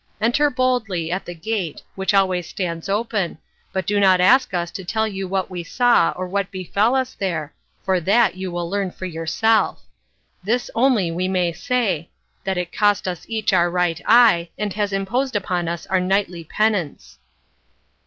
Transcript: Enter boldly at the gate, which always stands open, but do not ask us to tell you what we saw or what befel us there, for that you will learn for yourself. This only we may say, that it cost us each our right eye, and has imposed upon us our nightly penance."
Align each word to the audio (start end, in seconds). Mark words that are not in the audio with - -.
Enter 0.19 0.49
boldly 0.49 1.11
at 1.11 1.25
the 1.25 1.35
gate, 1.35 1.83
which 1.93 2.11
always 2.11 2.47
stands 2.47 2.89
open, 2.89 3.37
but 3.71 3.85
do 3.85 3.99
not 3.99 4.19
ask 4.19 4.51
us 4.51 4.71
to 4.71 4.83
tell 4.83 5.07
you 5.07 5.27
what 5.27 5.51
we 5.51 5.63
saw 5.63 6.11
or 6.15 6.27
what 6.27 6.49
befel 6.49 6.95
us 6.95 7.13
there, 7.13 7.53
for 7.83 7.99
that 7.99 8.33
you 8.33 8.49
will 8.51 8.67
learn 8.67 8.89
for 8.89 9.05
yourself. 9.05 9.83
This 10.43 10.71
only 10.73 11.11
we 11.11 11.27
may 11.27 11.51
say, 11.53 12.09
that 12.45 12.57
it 12.57 12.71
cost 12.73 13.07
us 13.07 13.25
each 13.29 13.53
our 13.53 13.69
right 13.69 14.01
eye, 14.07 14.49
and 14.57 14.73
has 14.73 14.91
imposed 14.91 15.35
upon 15.35 15.67
us 15.67 15.85
our 15.85 15.99
nightly 15.99 16.43
penance." 16.43 17.19